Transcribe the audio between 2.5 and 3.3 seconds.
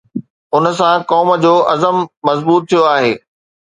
ٿيو آهي.